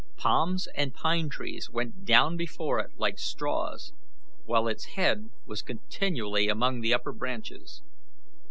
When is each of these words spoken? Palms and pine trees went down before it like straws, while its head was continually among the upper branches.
Palms 0.17 0.65
and 0.73 0.95
pine 0.95 1.29
trees 1.29 1.69
went 1.69 2.05
down 2.05 2.35
before 2.35 2.79
it 2.79 2.89
like 2.97 3.19
straws, 3.19 3.93
while 4.45 4.67
its 4.67 4.95
head 4.95 5.29
was 5.45 5.61
continually 5.61 6.47
among 6.49 6.81
the 6.81 6.91
upper 6.91 7.11
branches. 7.13 7.83